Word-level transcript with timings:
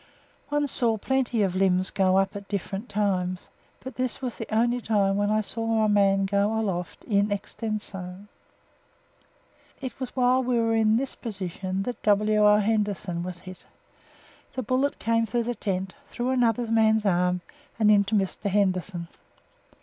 One 0.49 0.65
saw 0.65 0.97
plenty 0.97 1.43
of 1.43 1.55
limbs 1.55 1.91
go 1.91 2.17
up 2.17 2.35
at 2.35 2.47
different 2.47 2.89
times, 2.89 3.51
but 3.81 3.97
this 3.97 4.19
was 4.19 4.35
the 4.35 4.51
only 4.51 4.81
time 4.81 5.15
when 5.15 5.29
I 5.29 5.41
saw 5.41 5.85
a 5.85 5.87
man 5.89 6.25
go 6.25 6.59
aloft 6.59 7.03
in 7.03 7.31
extenso. 7.31 8.25
It 9.79 9.99
was 9.99 10.15
while 10.15 10.41
we 10.41 10.57
were 10.57 10.73
in 10.73 10.97
this 10.97 11.13
position 11.13 11.83
that 11.83 12.01
W.O. 12.01 12.57
Henderson 12.57 13.21
was 13.21 13.41
hit; 13.41 13.67
the 14.55 14.63
bullet 14.63 14.97
came 14.97 15.27
through 15.27 15.43
the 15.43 15.53
tent, 15.53 15.93
through 16.07 16.31
another 16.31 16.65
man's 16.71 17.05
arm 17.05 17.41
and 17.77 17.91
into 17.91 18.15
Mr. 18.15 18.49
Henderson. 18.49 19.07